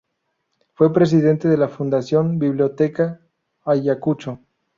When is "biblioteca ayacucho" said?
2.39-4.39